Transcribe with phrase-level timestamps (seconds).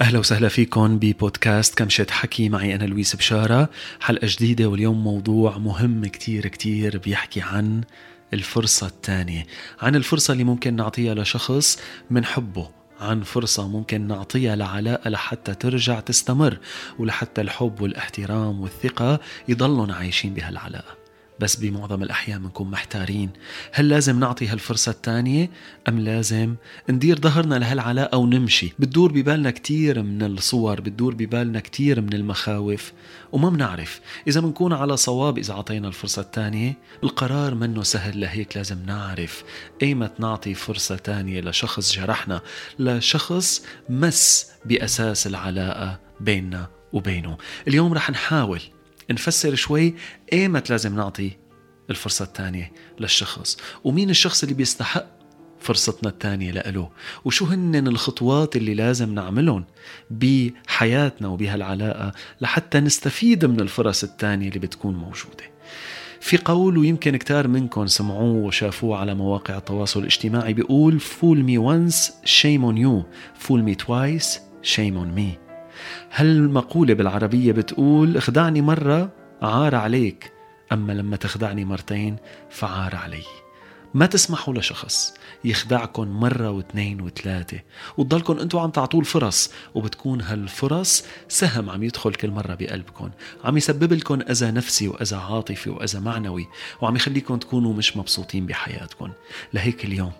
[0.00, 2.48] أهلا وسهلا فيكم ببودكاست كمشة حكي.
[2.48, 3.68] معي أنا لويس بشارة.
[4.00, 7.80] حلقة جديدة واليوم موضوع مهم كتير كتير بيحكي عن
[8.34, 9.46] الفرصة الثانية
[9.80, 11.78] عن الفرصة اللي ممكن نعطيها لشخص
[12.10, 12.70] من حبه
[13.00, 16.58] عن فرصة ممكن نعطيها لعلاقة لحتى ترجع تستمر
[16.98, 20.97] ولحتى الحب والاحترام والثقة يضلون عايشين بهالعلاقة.
[21.40, 23.30] بس بمعظم الأحيان بنكون محتارين.
[23.72, 25.50] هل لازم نعطي هالفرصة الثانية
[25.88, 26.54] أم لازم
[26.90, 32.92] ندير ظهرنا لهالعلاقة ونمشي؟ بتدور ببالنا كتير من الصور بتدور ببالنا كتير من المخاوف
[33.32, 34.00] وما بنعرف.
[34.26, 38.20] إذا بنكون على صواب إذا عطينا الفرصة الثانية القرار منه سهل.
[38.20, 39.44] لهيك لازم نعرف
[39.82, 42.40] أيمت نعطي فرصة ثانية لشخص جرحنا
[42.78, 47.38] لشخص مس بأساس العلاقة بيننا وبينه.
[47.68, 48.60] اليوم رح نحاول
[49.10, 49.94] نفسر شوي
[50.32, 51.30] ايمت لازم نعطي
[51.90, 55.06] الفرصة الثانية للشخص؟ ومين الشخص اللي بيستحق
[55.60, 56.90] فرصتنا الثانية لإله؟
[57.24, 59.64] وشو هن الخطوات اللي لازم نعملهم
[60.10, 65.58] بحياتنا وبهالعلاقة لحتى نستفيد من الفرص الثانية اللي بتكون موجودة؟
[66.20, 72.10] في قول ويمكن كتار منكم سمعوه وشافوه على مواقع التواصل الاجتماعي بيقول fool me once
[72.24, 73.04] shame on you.
[73.46, 75.47] Fool me twice shame on me.
[76.12, 79.10] هالمقولة بالعربية بتقول اخدعني مرة
[79.42, 80.32] عار عليك
[80.72, 82.16] أما لما تخدعني مرتين
[82.50, 83.22] فعار علي
[83.94, 87.60] ما تسمحوا لشخص يخدعكم مرة واثنين وثلاثة
[87.96, 93.10] وتضلكم أنتوا عم تعطوه الفرص وبتكون هالفرص سهم عم يدخل كل مرة بقلبكم
[93.44, 96.46] عم يسبب لكم أذى نفسي وأذى عاطفي وأذى معنوي
[96.80, 99.10] وعم يخليكم تكونوا مش مبسوطين بحياتكم
[99.52, 100.12] لهيك اليوم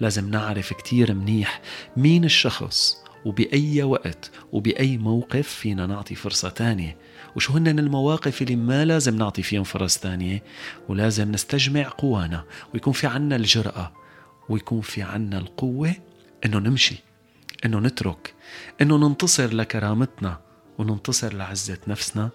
[0.00, 1.60] لازم نعرف كتير منيح
[1.96, 6.96] مين الشخص وبأي وقت وبأي موقف فينا نعطي فرصة تانية.
[7.36, 10.42] وشو هن المواقف اللي ما لازم نعطي فيهم فرص تانية؟
[10.88, 13.92] ولازم نستجمع قوانا ويكون في عنا الجرأة
[14.48, 15.94] ويكون في عنا القوة
[16.44, 16.96] إنه نمشي
[17.64, 18.34] إنه نترك
[18.80, 20.40] إنه ننتصر لكرامتنا
[20.78, 22.30] وننتصر لعزة نفسنا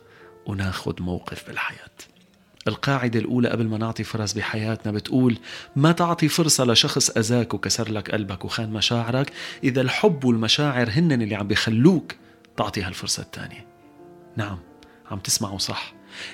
[0.46, 2.11] وناخد موقف بالحياة.
[2.68, 5.38] القاعدة الأولى قبل ما نعطي فرص بحياتنا بتقول
[5.76, 9.32] ما تعطي فرصة لشخص أذاك وكسر لك قلبك وخان مشاعرك؟
[9.64, 12.16] إذا الحب والمشاعر هن اللي عم بيخلوك
[12.58, 13.68] تعطي هالفرصة الثانية.
[14.38, 14.60] نعم
[15.12, 15.94] عم تسمعوا صح.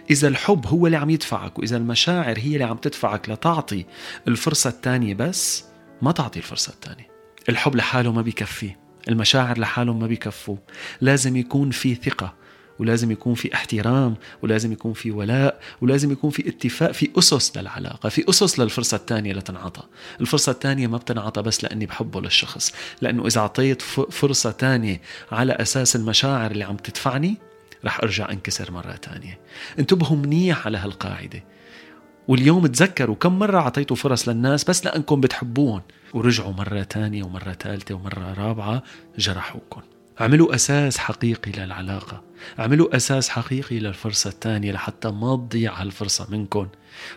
[0.10, 3.86] إذا الحب هو اللي عم يدفعك وإذا المشاعر هي اللي عم تدفعك لتعطي
[4.28, 5.64] الفرصة الثانية بس
[6.02, 7.08] ما تعطي الفرصة الثانية.
[7.50, 8.72] الحب لحاله ما بيكفي
[9.10, 10.58] المشاعر لحالهم ما بيكفوا.
[11.02, 12.34] لازم يكون في ثقة.
[12.80, 18.10] ولازم يكون في احترام ولازم يكون في ولاء ولازم يكون في اتفاق في أسس للعلاقة
[18.10, 19.84] في أسس للفرصة الثانية لتنعطى
[20.22, 25.02] الفرصة الثانية ما بتنعطى بس لأني بحبه للشخص لأنه إذا أعطيت فرصة ثانية
[25.32, 27.38] على أساس المشاعر اللي عم تدفعني
[27.86, 29.40] رح أرجع أنكسر مرة ثانية.
[29.80, 31.44] انتبهوا منيح على هالقاعدة.
[32.28, 35.82] واليوم تذكروا كم مرة أعطيتوا فرص للناس بس لأنكم بتحبوهم
[36.14, 38.84] ورجعوا مرة تانية ومرة ثالثة ومرة رابعة
[39.18, 39.82] جرحوكم
[40.22, 42.22] اعملوا أساس حقيقي للعلاقة.
[42.60, 46.68] اعملوا أساس حقيقي للفرصة الثانية لحتى ما تضيع هالفرصة منكم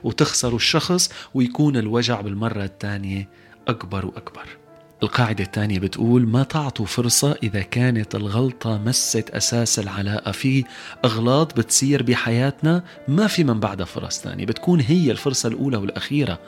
[0.04, 3.28] وتخسروا الشخص ويكون الوجع بالمرة الثانية
[3.68, 4.60] أكبر وأكبر.
[5.02, 10.64] القاعدة الثانية بتقول ما تعطوا فرصة إذا كانت الغلطة مست أساس العلاقة في
[11.04, 14.46] أغلاط بتصير بحياتنا ما في من بعدها فرص ثانية.
[14.46, 16.38] بتكون هي الفرصة الأولى والأخيرة.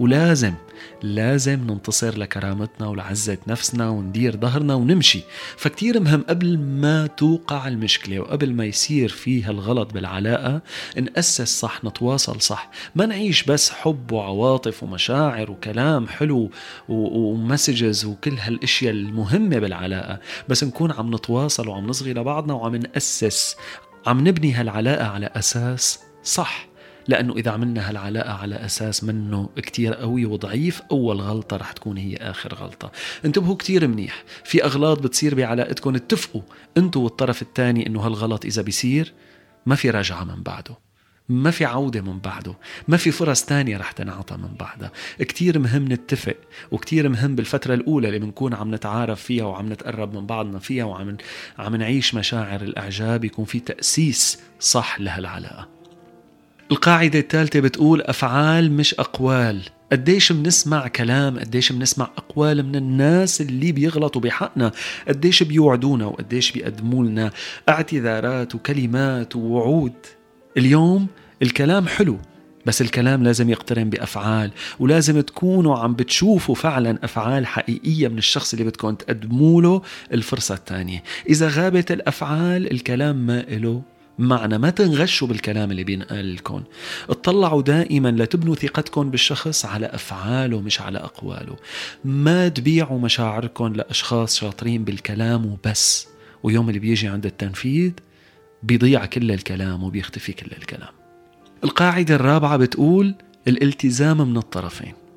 [0.00, 0.54] ولازم
[1.02, 5.20] لازم ننتصر لكرامتنا ولعزة نفسنا وندير ظهرنا ونمشي.
[5.56, 10.60] فكتير مهم قبل ما توقع المشكلة وقبل ما يصير فيها الغلط بالعلاقة
[10.96, 12.70] نأسس صح نتواصل صح.
[12.94, 16.50] ما نعيش بس حب وعواطف ومشاعر وكلام حلو
[16.88, 20.18] ومسجز وكل هالأشياء المهمة بالعلاقة
[20.48, 23.56] بس نكون عم نتواصل وعم نصغي لبعضنا وعم نأسس
[24.06, 26.68] عم نبني هالعلاقة على أساس صح.
[27.08, 32.16] لأنه إذا عملنا هالعلاقة على أساس منه كتير قوي وضعيف أول غلطة رح تكون هي
[32.16, 32.92] آخر غلطة.
[33.24, 34.24] انتبهوا كتير منيح.
[34.44, 36.42] في أغلاط بتصير بعلاقتكم اتفقوا
[36.76, 39.12] أنتوا والطرف الثاني أنه هالغلط إذا بيصير
[39.66, 40.78] ما في رجعة من بعده
[41.28, 42.54] ما في عودة من بعده
[42.88, 44.92] ما في فرص تانية رح تنعطى من بعدها.
[45.18, 46.36] كتير مهم نتفق
[46.70, 51.16] وكتير مهم بالفترة الأولى اللي بنكون عم نتعارف فيها وعم نتقرب من بعضنا فيها وعم
[51.58, 55.77] عم نعيش مشاعر الإعجاب يكون في تأسيس صح لهالعلاقة.
[56.70, 59.62] القاعدة الثالثة بتقول أفعال مش أقوال.
[59.92, 64.72] قديش بنسمع كلام قديش بنسمع أقوال من الناس اللي بيغلطوا بحقنا.
[65.08, 67.30] قديش بيوعدونا وقديش بيقدموا لنا
[67.68, 69.92] اعتذارات وكلمات ووعود.
[70.56, 71.06] اليوم
[71.42, 72.18] الكلام حلو
[72.66, 74.50] بس الكلام لازم يقترن بأفعال.
[74.78, 79.82] ولازم تكونوا عم بتشوفوا فعلا أفعال حقيقية من الشخص اللي بدكم تقدموا له
[80.12, 81.02] الفرصة الثانية.
[81.28, 83.82] إذا غابت الأفعال الكلام ما إله.
[84.18, 86.62] معنى ما تنغشوا بالكلام اللي بينقال لكم
[87.10, 91.56] اطلعوا دائما لتبنوا ثقتكم بالشخص على أفعاله مش على أقواله.
[92.04, 96.08] ما تبيعوا مشاعركم لأشخاص شاطرين بالكلام وبس.
[96.42, 97.92] ويوم اللي بيجي عند التنفيذ
[98.62, 100.92] بيضيع كل الكلام وبيختفي كل الكلام.
[101.64, 103.14] القاعدة الرابعة بتقول
[103.48, 105.07] الالتزام من الطرفين.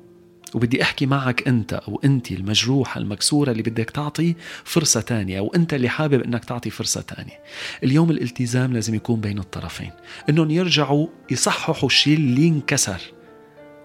[0.54, 4.34] وبدي أحكي معك أنت أو أنت المجروحه المكسورة اللي بدك تعطي
[4.64, 7.40] فرصة تانية أو أنت اللي حابب إنك تعطي فرصة تانية.
[7.84, 9.90] اليوم الالتزام لازم يكون بين الطرفين.
[10.28, 13.00] إنهم يرجعوا يصححوا الشيء اللي انكسر.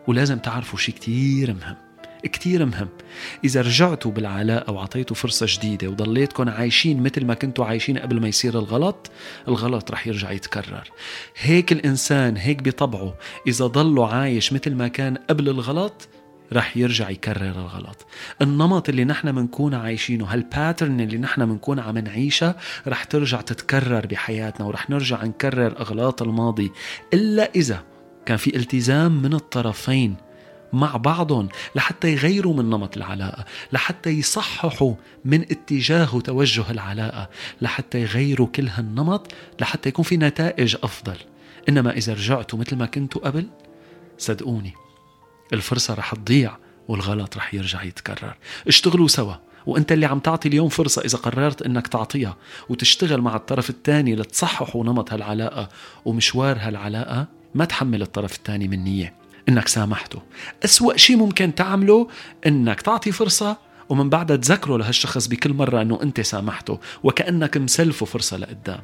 [0.08, 1.88] ولازم تعرفوا شيء كتير مهم
[2.24, 2.88] كتير مهم.
[3.44, 8.60] إذا رجعتوا بالعلاقة وعطيتوا فرصة جديدة وضليتكم عايشين مثل ما كنتوا عايشين قبل ما يصير
[8.60, 9.12] الغلط
[9.48, 10.92] الغلط رح يرجع يتكرر.
[11.38, 13.16] هيك الإنسان هيك بطبعه
[13.48, 16.08] إذا ضله عايش مثل ما كان قبل الغلط
[16.54, 18.06] رح يرجع يكرر الغلط.
[18.42, 22.56] النمط اللي نحن منكون عايشينه هالباترن اللي نحن منكون عم نعيشها
[22.88, 26.72] رح ترجع تتكرر بحياتنا ورح نرجع نكرر أغلاط الماضي.
[27.14, 27.84] إلا إذا
[28.26, 30.16] كان في التزام من الطرفين
[30.74, 34.94] مع بعضهم لحتى يغيروا من نمط العلاقة لحتى يصححوا
[35.26, 37.30] من اتجاه وتوجه العلاقة
[37.62, 41.18] لحتى يغيروا كل هالنمط لحتى يكون في نتائج أفضل.
[41.70, 43.48] إنما إذا رجعتوا مثل ما كنتوا قبل
[44.18, 44.74] صدقوني
[45.54, 46.58] الفرصة رح تضيع
[46.88, 48.36] والغلط رح يرجع يتكرر.
[48.68, 49.34] اشتغلوا سوا
[49.66, 52.38] وانت اللي عم تعطي اليوم فرصة إذا قررت إنك تعطيها
[52.70, 55.70] وتشتغل مع الطرف الثاني لتصححوا نمط هالعلاقة.
[56.06, 59.14] ومشوار هالعلاقة ما تحمل الطرف الثاني من نية
[59.50, 60.22] إنك سامحته.
[60.66, 62.08] أسوأ شيء ممكن تعمله
[62.48, 63.58] إنك تعطي فرصة
[63.90, 68.82] ومن بعدها تذكره لهالشخص بكل مرة إنه أنت سامحته وكأنك مسلفه فرصة لقدام.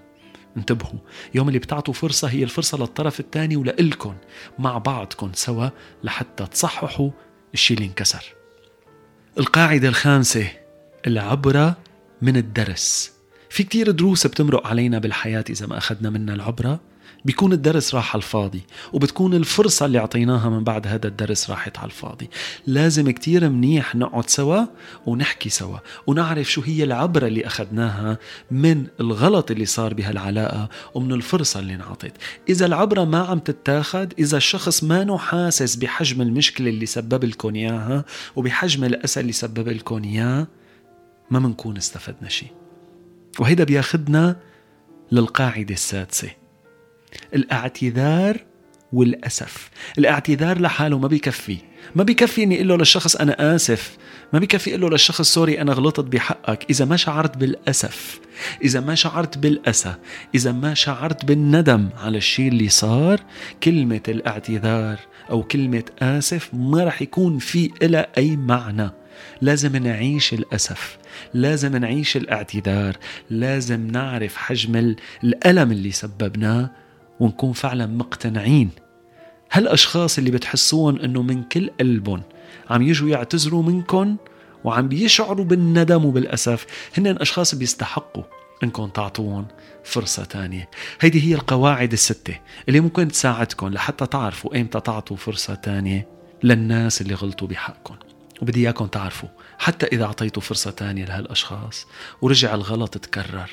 [0.57, 1.00] انتبهوا
[1.35, 4.13] يوم اللي بتعطوا فرصة هي الفرصة للطرف الثاني ولإلكن
[4.59, 5.69] مع بعضكم سوا
[6.03, 7.09] لحتى تصححوا
[7.53, 8.33] الشيء اللي انكسر.
[9.39, 10.47] القاعدة الخامسة
[11.07, 11.77] العبرة
[12.21, 13.13] من الدرس.
[13.50, 16.79] في كتير دروس بتمرق علينا بالحياة إذا ما أخذنا منها العبرة.
[17.25, 18.63] بيكون الدرس راح على الفاضي
[18.94, 22.29] وبتكون الفرصة اللي أعطيناها من بعد هذا الدرس راحت على الفاضي.
[22.67, 24.65] لازم كتير منيح نقعد سوا
[25.05, 25.77] ونحكي سوا
[26.07, 28.17] ونعرف شو هي العبرة اللي أخذناها
[28.51, 32.13] من الغلط اللي صار بهالعلاقة ومن الفرصة اللي انعطت.
[32.50, 38.05] إذا العبرة ما عم تتاخد إذا الشخص ما حاسس بحجم المشكلة اللي سبب لكم إياها
[38.35, 40.47] وبحجم الأسى اللي سبب لكم إياه
[41.31, 42.50] ما منكون استفدنا شيء.
[43.39, 44.35] وهيدا بياخدنا
[45.11, 46.43] للقاعدة السادسة.
[47.36, 48.38] الاعتذار
[48.94, 49.69] والأسف.
[49.98, 51.57] الاعتذار لحاله ما بيكفي.
[51.95, 53.98] ما بيكفي إني أقول له للشخص أنا آسف.
[54.33, 56.65] ما بيكفي أقول له للشخص سوري أنا غلطت بحقك.
[56.69, 58.19] إذا ما شعرت بالأسف
[58.63, 59.95] إذا ما شعرت بالأسى
[60.36, 63.19] إذا ما شعرت بالندم على الشيء اللي صار
[63.63, 65.00] كلمة الاعتذار
[65.30, 68.89] أو كلمة آسف ما رح يكون في إلى أي معنى.
[69.42, 70.98] لازم نعيش الأسف.
[71.33, 72.98] لازم نعيش الاعتذار.
[73.30, 76.82] لازم نعرف حجم الألم اللي سببناه
[77.24, 78.70] ونكون فعلا مقتنعين.
[79.52, 82.22] هالأشخاص اللي بتحسون أنه من كل قلبهم
[82.70, 84.18] عم يجوا يعتذروا منكم
[84.64, 86.66] وعم بيشعروا بالندم وبالأسف
[86.98, 88.24] هن أشخاص بيستحقوا
[88.64, 89.46] انكم تعطوهم
[89.84, 90.70] فرصة تانية.
[91.02, 96.08] هيدي هي القواعد الستة اللي ممكن تساعدكم لحتى تعرفوا إيمتى تعطوا فرصة تانية
[96.44, 97.96] للناس اللي غلطوا بحقكم
[98.42, 101.88] وبدي اياكم تعرفوا حتى إذا أعطيتوا فرصة تانية لهالأشخاص
[102.22, 103.50] ورجع الغلط تكرر.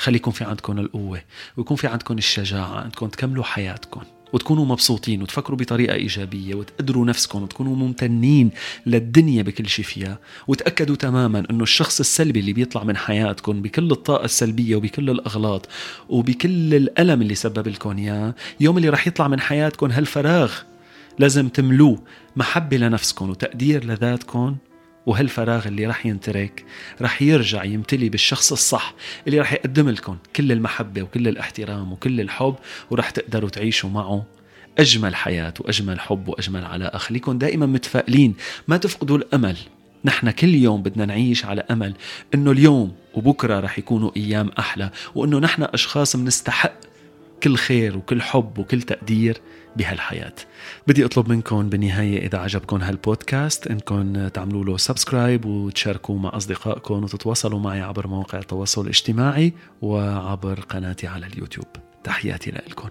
[0.00, 1.22] خلي يكون في عندكم القوة
[1.56, 4.00] ويكون في عندكم الشجاعة أنكم تكملوا حياتكم
[4.32, 8.50] وتكونوا مبسوطين وتفكروا بطريقة إيجابية وتقدروا نفسكم وتكونوا ممتنين
[8.86, 14.24] للدنيا بكل شيء فيها وتأكدوا تماما أنه الشخص السلبي اللي بيطلع من حياتكم بكل الطاقة
[14.24, 15.68] السلبية وبكل الأغلاط
[16.08, 20.52] وبكل الألم اللي سبب لكم إياه يوم اللي رح يطلع من حياتكم هالفراغ
[21.18, 22.02] لازم تملوه
[22.36, 24.56] محبة لنفسكم وتقدير لذاتكم
[25.06, 26.64] وهالفراغ اللي رح ينترك
[27.00, 28.94] رح يرجع يمتلي بالشخص الصح
[29.26, 32.54] اللي رح يقدم لكم كل المحبة وكل الاحترام وكل الحب
[32.90, 34.24] ورح تقدروا تعيشوا معه
[34.78, 36.98] أجمل حياة وأجمل حب وأجمل علاقة.
[36.98, 38.34] خليكم دائما متفائلين.
[38.68, 39.56] ما تفقدوا الأمل.
[40.04, 41.94] نحن كل يوم بدنا نعيش على أمل
[42.34, 46.72] أنه اليوم وبكرة رح يكونوا أيام أحلى وأنه نحن أشخاص بنستحق
[47.42, 49.40] كل خير وكل حب وكل تقدير
[49.76, 50.34] بهالحياة.
[50.86, 57.60] بدي أطلب منكم بالنهاية إذا عجبكم هالبودكاست إنكم تعملوا له سبسكرايب وتشاركوا مع أصدقائكم وتتواصلوا
[57.60, 61.66] معي عبر مواقع التواصل الاجتماعي وعبر قناتي على اليوتيوب.
[62.04, 62.88] تحياتي لكم.